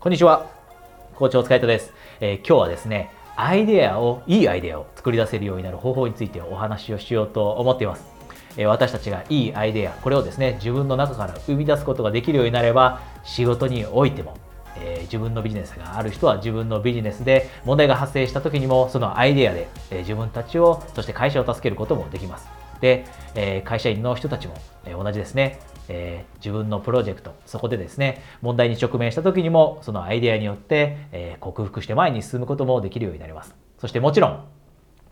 [0.00, 0.48] こんにちは。
[1.16, 8.04] 校長お疲れ様です、えー、今日はですね、アイデアを、いいアイデアを作り出せるようになる方法についてお話をしようと思っています。
[8.56, 14.36] えー、私たちがいいアイデア、これをですね、自分の中から生み出すことができるようになれば、仕事においても、
[14.76, 22.46] えー、自分のビジネスがある人は自分のビジネスで問題が発生した時にもそのアイデアで、え、自分たちをそして会社を助けることもできます
[22.80, 23.04] で、
[23.34, 24.54] え、会社員の人たちも、
[24.86, 25.58] え同じですね
[25.88, 33.54] えー、自分のプロジェクトそこでですね問題に直面した時にもそのアイデアによって、えー、克服して前に進むこともできるようになります。
[33.78, 34.44] そしてもちろん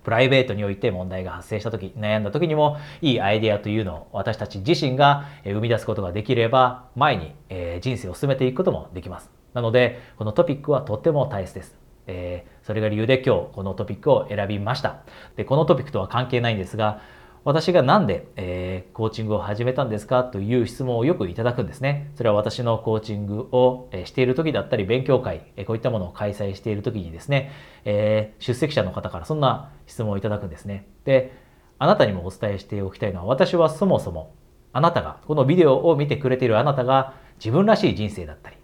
[0.05, 9.31] プライベートにおいて問題が発生した時悩んだ時にもいいアイデアというのを私たち自身が生み出すことができれば前に、えー、人生を進めていくこともできます。
[9.55, 11.87] なのでこのトピックはとっても大切です。
[12.07, 14.99] えー、それが理由で今日このトピックを選びました。
[15.37, 17.01] で、このトピックとは関係ないんですが、
[17.47, 20.25] 私がなんで、えー、コーチングを始めたんですか？
[20.25, 22.11] という質問をよくいただくんですね。
[22.17, 27.53] それは私のコーチングをしている時だったり、勉強会、こういったものを開催している時にですね、
[27.85, 30.89] えー、出席者の方からそんな質問をいただくんですね。
[31.05, 31.39] で、
[31.79, 34.35] あなたにもお伝えしておきたいのは、私はそもそも
[34.73, 38.57] あなたが、このビデオを見てくれているあなたが自分らしい人生だったり、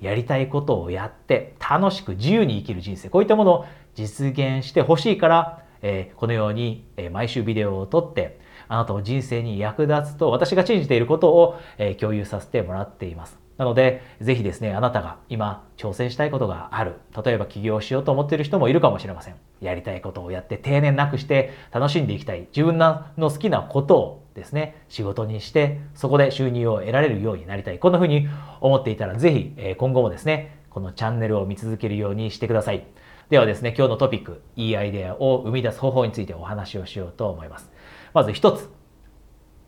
[0.00, 13.38] やりたいことをやって楽しく自由に生きる人生、こういったものを実現してほしいから、えー、このように、えー、毎週ビデオを撮ってあなたの人生に役立つと私が信じていることを、えー、共有させてもらっています。
[13.60, 16.94] なので、ぜひですね、あなたが今挑戦したいことがある。
[17.24, 19.34] 例えば起業しようと思っている人もいるかもしれません。
[19.60, 22.46] やりたいことをやって定年なくして楽しんでいきたい。
[22.56, 27.78] 自分の好きなことをですね、仕事にして、そこで収入を得られるようになりたい。
[27.78, 28.28] こんな風に
[28.62, 32.84] 思っていたら、ぜひ、今後もですね、このチャンネルを見続けるようにしてください。
[33.30, 37.70] ではですね、今日のトピック、いいアイデアを生み出す方法についてお話をしようと思います。
[38.12, 38.68] まず一つ、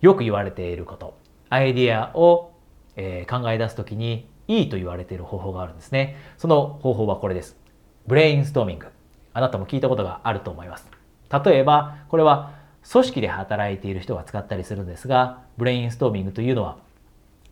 [0.01, 1.17] よく言われていること、
[1.49, 2.55] アイデアを、
[2.97, 6.17] え、考え出すときにいいと言われている方法があるんですね。
[6.39, 7.57] その方法はこれです。
[8.09, 8.89] ブレインストーミング。
[9.33, 10.91] あなたも聞いたことがあると思います。
[11.45, 12.55] 例えば、これは
[12.91, 16.79] 組織で働いている人が使ったりするんですが、ブレインストーミングというのは、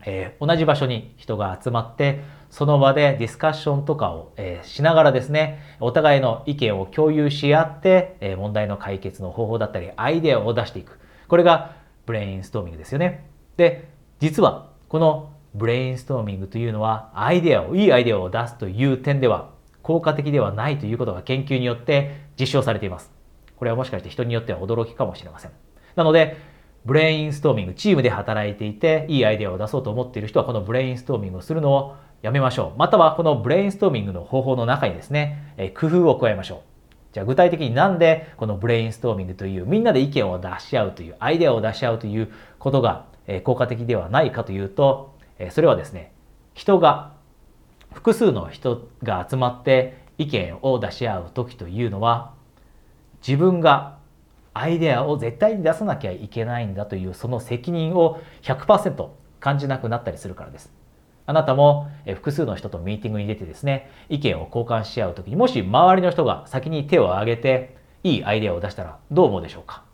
[0.05, 10.99] えー、同じ場所に人が集まって、その場でディスカッションとかを、えー、しながらですね、お互いの意見を共有し合って、えー、問題の解決の方法だったり、アイデアを出していく。
[11.29, 13.27] これがブレインストーミングですよね。
[13.57, 19.51] で、実はこのブレインストーミングというのは、アイデアを、いいアイデアを出すという点では、
[19.83, 23.11] 効果的ではないということが研究によって実証されています。
[23.57, 25.51] これはもしかして人によっては驚きかもしれません。
[25.97, 26.37] なので、
[26.85, 32.79] ブレインストーミング、チームで働いていて、いいアイデアを出そうと思っている人は、このブレインストーミングをするのをやめましょう。
[32.79, 36.71] またはこのブレインストーミングの方法の中にですね、え工夫を加えましょう。
[37.13, 43.07] じゃあ具体的になんでこのブレインストーミングというみんなで意見を出し合うというアイデアを出し合うということが
[43.43, 45.15] 効果的ではないかというと
[45.51, 46.13] それはですね
[46.55, 47.13] 人が
[47.93, 52.33] 複数の人が集まって意見を出し合う時というのは
[53.27, 53.99] 自分が
[54.55, 59.09] アイデアを絶対に出さなきゃいけないんだというその責任を100%
[59.41, 60.80] 感じなくなったりするからです。
[61.31, 69.85] あなたも複数の人とミーティングに出てですね、意見を交換し合うときに、もし周りの人が先に手を挙げて、いいアイデアを出したらどう思うでしょうか?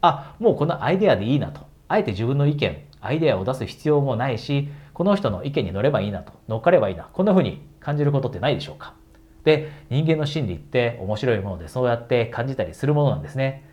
[0.00, 1.62] あ、もうこのアイデアでいいなと。
[1.88, 7.08] あえて自分の意見、アイデアを出す必要もないし、この人の意見に乗ればいいなと、乗っかればいいな。
[7.12, 8.94] こんな風に感じることってないでしょうか?
[9.42, 13.64] で、人間の心理って面白いものでそうやって感じたりするものなんですね。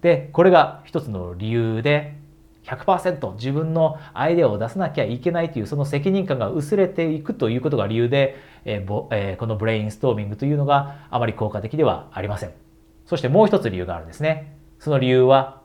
[0.00, 2.14] で、これが一つの理由で、
[2.66, 12.52] 100%自分のアイデアを出さなきゃいけないというその責任感が薄れていくということが理由で、えーえー、このブレインストーミングというのがあまり効果的ではありません。
[13.06, 14.58] そしてもう一つ理由があるんですね。
[14.80, 15.62] その理由は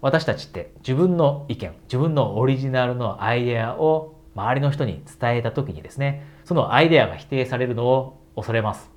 [0.00, 8.90] 私たちって自分の意見、自分のオリジナルのアイデアを周りの人に伝えた時にですね、そのアイデアが否定されるのを恐れます。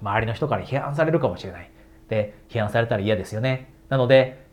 [0.00, 1.70] 周りの人から批判されるかもしれない。
[2.08, 3.72] で、批判されたら嫌ですよね。
[3.88, 4.45] なので、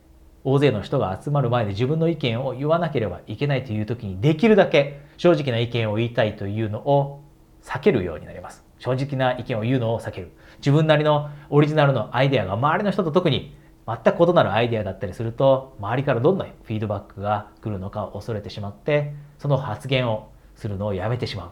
[0.44, 7.24] 大勢の人が集まる前で自分の意見を言わなければいけないという時にできるだけ正直な意見を言いたいというのを
[7.62, 8.62] 避けるようになります。
[8.78, 10.32] 正直な意見を言うのを避ける。
[10.58, 21.50] 自分なりのオリジナルのアイデアが周りの人と特に全く異なるアイデアだったりすると周りからどんなフィードバックが来るのかを恐れてしまってその発言をするのをやめてしまう。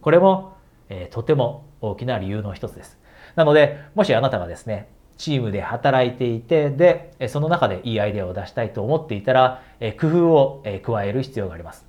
[0.00, 0.56] これも、
[0.88, 2.98] えー、とても大きな理由の一つです。
[3.36, 9.62] なのでもしあなたがですねチームで働いていて、で、その中でいいアイデアを出したいと思っていたら、
[10.00, 11.86] 工夫を加える必要があります。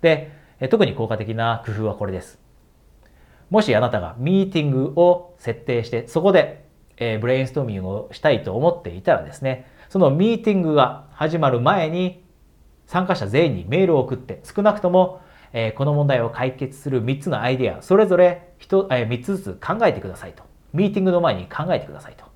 [0.00, 0.32] で、
[0.70, 2.40] 特に効果的な工夫はこれです。
[3.50, 6.64] もしあなたがミーティングを設定して、そこで
[7.20, 12.24] ブレインストーミングをしたいと思っていたらですね、そのミーティングが始まる前に
[12.86, 15.20] 参加者全員にメールを送って、少なくとも、
[15.74, 20.44] この問題を解決する3つのアイデア、それぞれ、3つずつ考えてくださいと。
[20.72, 22.29] ミーティングの前に考えてくださいと。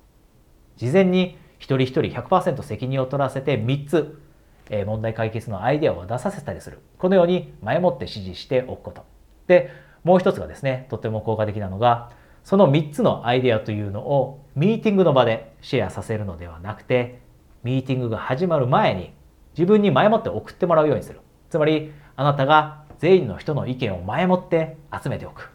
[0.77, 4.21] 事前に一人一人100%責任を取らせて3つ、
[4.69, 6.79] えー、問題解決のアイデアを出させたりする。
[6.97, 9.05] このように前もって指示しておくこと。
[9.47, 9.71] で、
[10.03, 12.11] もう一つがですね、とても効果的なのが、
[12.43, 17.21] その3つのアイデアというのをミーティングの場でシェアさせるのではなくて、
[17.63, 19.13] ミーティングが始まる前に
[19.57, 21.21] 自分に前もって送ってもらうようにする。
[21.49, 25.51] つまり、あなたが全員の人の意見を前もって集めておく。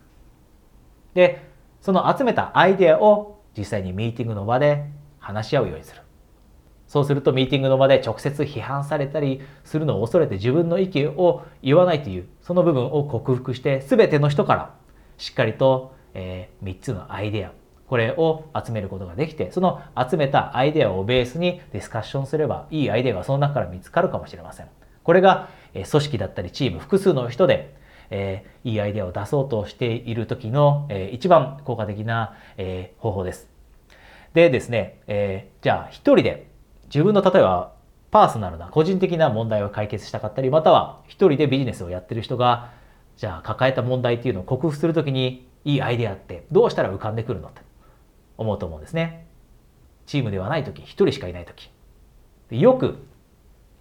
[1.15, 1.49] で、
[1.81, 4.87] その集めたアイデアを実際にミーティングの場で
[5.31, 6.03] 話し合うようにする。
[6.87, 14.75] そうするとミーティングの場で直接批判されたりするのを恐れて自分の意見を言わないというその部分を克服して全ての人から
[15.17, 17.53] しっかりと、えー、3つのアイデア
[17.87, 24.67] これを集めることができてその集めたアイデアをベースにディスカッションすればいいアイデアがその中から見つかるかもしれません。
[25.05, 27.75] これが、え組織だったりチーム複数の人で
[28.11, 33.49] えー、いいアイデアを出そうとしている時の、えー、一番効果的な、えー、方法です。
[34.35, 36.51] でですね、えー、じゃあ一人で
[36.85, 37.73] 自分の例えば
[38.11, 42.73] パーソナルな個人的な問題を解決したかったりまたは一人でビジネスをやってる人が
[43.17, 47.61] じゃあ抱えた問題っていうのを克服するときにいいアイデアってどうしたら浮かんでくるのって
[48.37, 49.27] 思うと思うんですね。
[50.07, 51.71] チームではない時一人しかいない時
[52.51, 53.07] よく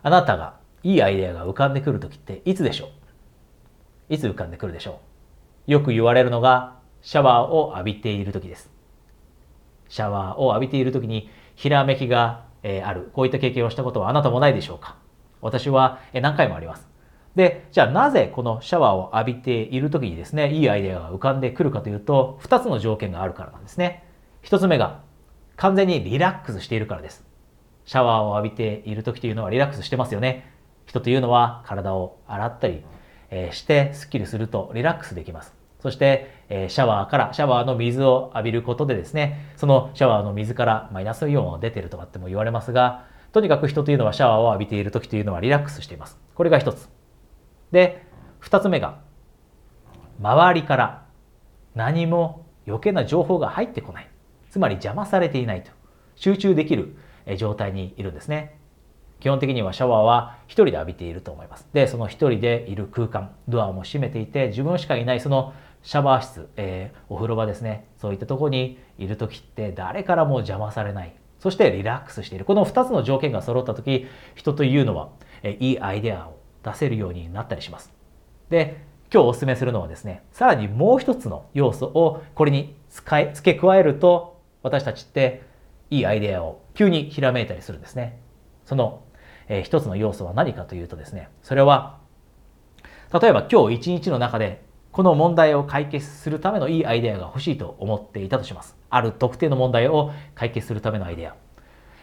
[0.03, 2.89] あなたがいいアイデアが浮かんでくる時っていつでしょ
[4.09, 4.13] う？
[4.13, 4.99] いつ浮かんでくるでしょ
[5.67, 5.71] う？
[5.71, 8.69] よく言われるのがシャワーを浴びている時です。
[9.89, 13.09] シャワーを浴びている時にひらめきが、ある。
[13.13, 14.97] こういった経験をしたことはあなたもないでしょうか？
[15.41, 16.87] 私は、何回もあります。
[17.35, 24.03] で、じゃあなぜこのシャワーを浴びている時にですね、いいアイデアが浮かんでくるかというと、2つの条件があるからなんですね。
[24.43, 25.01] 1つ目が
[25.55, 27.25] 完全にリラックスしているからです。
[27.85, 30.51] シャワーを浴びている時というのはリラックスしてますよね。
[30.85, 32.83] 人というのは体を洗ったり、
[33.51, 35.58] してスッキリするとリラックスできます。
[35.79, 46.19] そして、えシャワーから、シャワーの水を浴びることでですね、そのシャワーの水からマイナスイオンが出てるとかっても言われますが、とにかく人というのはシャワーを浴びている時というのはリラックスしています。
[46.35, 46.89] これが一つ。
[47.71, 48.03] で、
[48.39, 48.99] 二つ目が、
[50.21, 51.05] 周りから
[51.75, 54.09] 何も余計な情報が入ってこない。
[54.49, 55.71] つまり邪魔されていないと。
[56.15, 56.97] 集中できる
[57.37, 58.57] 状態にいるんですね。
[59.19, 61.67] 基本的にはシャワーは一人で浴びていると思います。
[61.73, 71.15] で、その一人でいる空間、ドアも閉めていて、自分しかいないそのシャワー室、えー、お風呂場ですね、そういったとこにいる時って誰からも邪魔されない。
[71.39, 72.45] そしてリラックスしている。
[72.45, 75.09] この二つの条件が揃った時、人というのは、
[75.41, 77.93] え、いいアイデアを出せるようになったりします。
[78.49, 85.43] で、今日お勧めするのはですね、さらにもう一つの要素をこれに使い付け加えると、私たちって
[85.89, 88.19] いいアイデアを急にひらめいたりするんですね。
[88.65, 89.03] その
[89.49, 91.99] えー、一つの要素は何かというとですね、それは、
[93.11, 94.63] 例えば今日一日の中で
[94.99, 98.75] この問題を解決するためのいいアイデアが欲しいと思っていたとします。
[98.89, 101.37] ある特定の問題を解決するためのアイデア。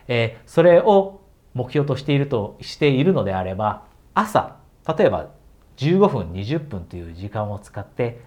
[0.08, 1.20] えー、それを
[1.52, 3.82] 目標としているとしているのであれば、
[4.14, 4.56] 朝、
[4.96, 5.28] 例えば
[5.76, 8.22] 15分、20分という時間を使って、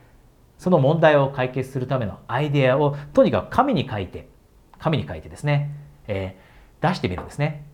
[0.60, 4.30] その問題を解決するためのアイデアをとにかく紙に書いて、
[4.77, 5.71] 紙に書いてですね、
[6.07, 7.66] えー、出してみるんですね。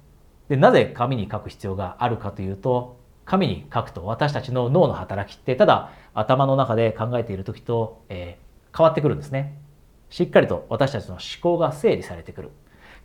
[0.48, 9.58] でなぜ紙に書く必要があるかというと紙に書くと私たちの脳の働きってただ頭の中で考えている時と、えー、変わってくるんですね。
[10.10, 12.52] しっかりと私たちの思考が整理されてくる。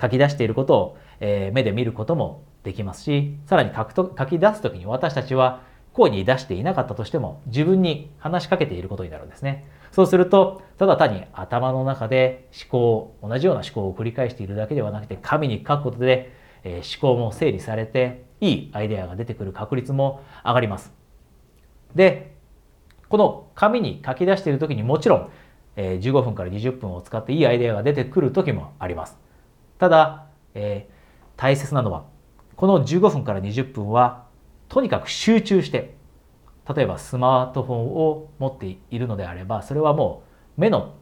[0.01, 9.67] 書き出していることを、えー、目で見ることもできますし、さらに書くと書き出す時に私たちは声に出していなかったとしても自分に話しかけていることになるんですね。
[9.93, 16.33] そうすると、ただ単に頭の中で思考、同じような思考を繰り返しているだけではなくて、紙に書くことで
[16.65, 20.93] え思考も整理されていいアイデアが出てくる確率も上がります。
[21.95, 22.35] で、
[23.09, 25.31] この紙に書き出している時にもちろん、
[25.77, 29.19] え15分から20分を使っていいアイデアが出てくる時もあります。
[29.79, 32.05] ただ、えー、大切なのは
[32.55, 34.27] この15分から20分は
[34.69, 35.95] とにかく集中して
[36.75, 40.23] 例えばスマートフォンを持っているのであればそれはも
[40.59, 40.95] う目の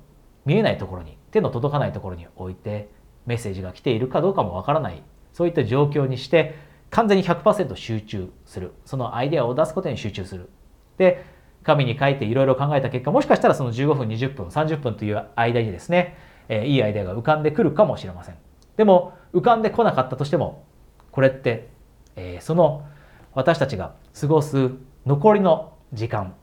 [0.47, 2.88] 見えないところに手の届かないところに置いて
[3.27, 6.54] メッセージが来ているかどうかもわからないそういった状況にして
[6.90, 8.73] 完全に100%集中する。
[8.85, 10.49] そのアイデアを出すことに集中する。
[10.97, 11.25] で
[11.62, 16.16] 紙に書いていろいろ考えた結果もしかしたらその15分20分30分という間にですね、
[16.49, 18.37] えー、いいアイデアが浮かんでくるかもしれません。
[18.76, 20.64] でも浮かんでこなかったとしても
[21.11, 21.68] これって、
[22.16, 22.87] えー、その
[23.35, 24.70] 私たちが過ごす
[25.04, 26.35] 残りの時間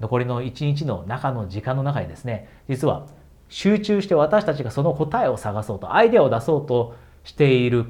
[0.00, 3.06] 残りの一日の中の時間の中にですね実は
[3.48, 7.86] 集中して私たちがその答えを探そうとアイデアを出そうとしている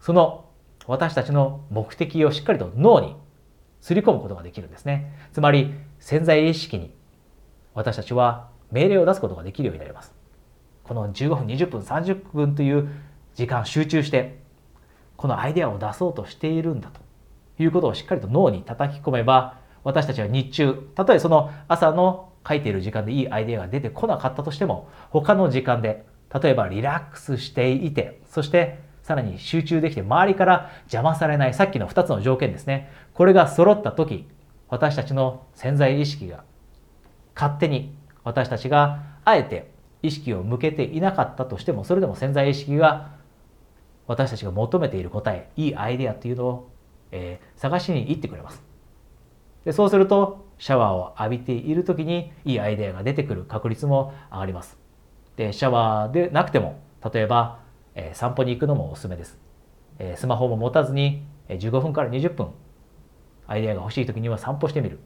[0.00, 0.46] その
[0.86, 3.16] 私たちの目的をしっかりと脳に
[3.80, 5.12] すり込むことができるんですね。
[5.32, 6.94] つまり潜在意識に
[7.74, 10.14] 私たちは命令を出すことができるようになります。
[10.84, 12.88] この15分、20分、30分という
[13.34, 14.38] 時間集中して
[15.16, 17.00] このアイデアを出そうとしているんだと
[17.62, 26.06] いうことをしっかりと脳に叩き込めば私たちは日中たとえその朝の書いている時間でいいアイデアが出てこなかったとしても他の時間で
[26.42, 28.78] 例えばリラックスしていてそして
[29.08, 32.92] さらに集中できて周りから邪魔されないさっきの2つの条件ですね。
[33.14, 34.28] これが揃った時
[34.68, 36.44] 私たちの潜在意識が
[37.34, 39.70] 勝手に私たちがあえて
[40.02, 43.12] 意識を向けていなかったとしてもそれでも潜在意識が
[44.06, 46.70] 私たちが求めている答えいいアイデアっていうのを、
[47.10, 48.62] えー、探しに行ってくれます。
[49.64, 54.76] でそうするとシャワーを浴びている時にいいアイデアが出てくる確率も上がります。
[55.36, 56.78] でシャワーでなくても
[57.12, 57.60] 例えば、
[57.98, 59.38] え、散歩に行くのもおすすめです、
[59.98, 62.48] え、スマホも持たずに15分から20分
[63.46, 64.98] アイデアが欲しい時には散歩してみる。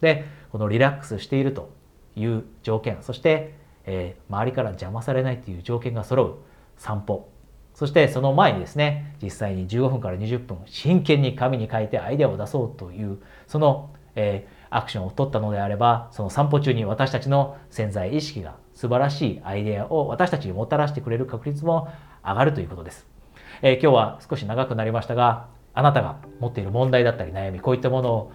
[0.00, 1.70] でこのリラックスしていると
[2.16, 3.54] いう条件そして
[3.86, 6.34] えー、周りから邪魔されないという条件が揃う
[6.76, 7.30] 散歩。
[7.72, 21.88] そしてその前にですね実際に15分から20分真剣に紙に書いてアイデアを出そうというその、えー、アクションを取ったのであればその散歩中に私たちの潜在意識が素晴らしいアイデアを私たちにもたらしてくれる確率も
[22.22, 23.06] 上がるということです、
[23.62, 28.32] えー、今日は少し長くなりましたがあなたが持っている問題だったり悩みこういったものを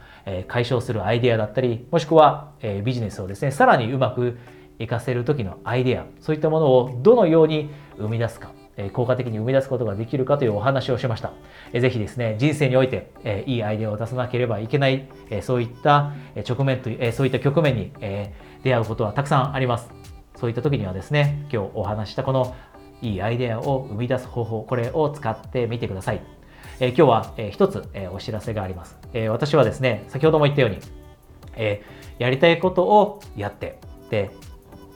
[0.48, 2.52] 解消するアイデアだったりもしくは
[2.84, 4.38] ビジネスをですねさらにうまく
[4.78, 8.52] 活かせる時のアイデアそういったものをどのように生み出すか
[8.94, 11.34] 効果的に生み出すことができるかというお話をしました。
[11.78, 13.12] ぜひですね、人生において
[13.46, 15.08] いいアイデアを出さなければいけない
[15.42, 16.14] そういった
[16.48, 17.92] 直面というそういった局面に
[18.64, 20.01] 出会うことはたくさんあります。
[20.42, 22.56] そういった時にはですね、今日お話したこの
[23.04, 26.22] いいアイデアを生み出す方法、これを使ってみてください。
[26.80, 30.80] え今日は、え一つ、えお知らせがあります、え私はですね、先ほども言ったように、
[31.58, 31.84] え
[32.18, 33.78] やりたいことをやって、
[34.10, 34.32] で、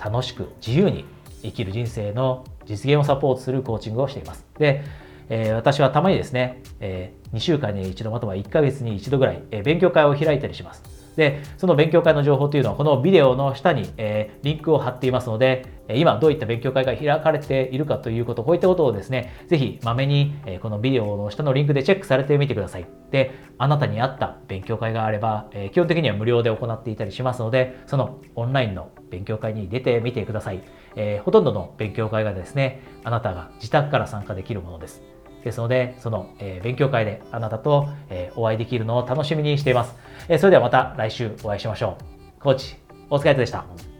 [0.03, 1.05] 楽しく自由に
[1.43, 4.47] 生きる人生の実現をサポートするコーチングをしています。
[4.57, 4.83] で、
[5.29, 10.94] えー、私はたまにですね、えー、2週間に一度または1ヶ月に一度ぐらい、えー、勉強会を開いたりします。
[11.15, 22.87] で、その勉強会の情報というのはこのビデオの下に、えー、リンクを貼っていますので、今どういった勉強会が開かれているかということ、こういったことをですね、ぜひまめに、えー、このビデオの下のリンクでチェックされてみてください。
[23.11, 30.61] で、あなたに合った勉強会があれば、えー、基本的には無料で行っていたりしますので、そのオンラインの勉強会に出てみてください。
[30.95, 35.14] えー、ほとんどの勉強会がですね、あなたが自宅から参加できるものです。
[35.45, 39.95] ですので、その、えー、勉強会であなたと、えー、お会いできるのを楽しみにしています。
[40.27, 41.97] えー、それではまた来週お会いしましょ
[42.39, 42.41] う。
[42.41, 42.75] コーチ、
[43.11, 43.94] お疲れ様でした。